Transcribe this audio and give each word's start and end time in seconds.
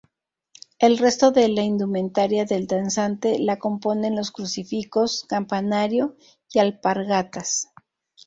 El 0.79 0.97
resto 0.97 1.29
de 1.29 1.47
la 1.47 1.61
indumentaria 1.61 2.43
del 2.45 2.65
danzante 2.65 3.37
la 3.37 3.59
componen 3.59 4.15
los 4.15 4.31
crucifijos, 4.31 5.25
campanario 5.29 6.15
y 6.51 6.57
alpargatas. 6.57 7.69